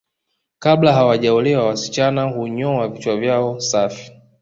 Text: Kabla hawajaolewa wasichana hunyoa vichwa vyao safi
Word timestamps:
Kabla 0.59 0.93
hawajaolewa 0.93 1.65
wasichana 1.67 2.23
hunyoa 2.23 2.87
vichwa 2.87 3.17
vyao 3.17 3.59
safi 3.59 4.11